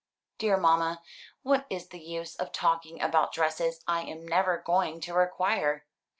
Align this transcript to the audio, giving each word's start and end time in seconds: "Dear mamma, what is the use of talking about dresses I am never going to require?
"Dear 0.39 0.57
mamma, 0.57 1.03
what 1.43 1.67
is 1.69 1.89
the 1.89 1.99
use 1.99 2.35
of 2.35 2.51
talking 2.51 2.99
about 3.03 3.31
dresses 3.31 3.83
I 3.87 4.01
am 4.01 4.27
never 4.27 4.57
going 4.57 4.99
to 5.01 5.13
require? 5.13 5.85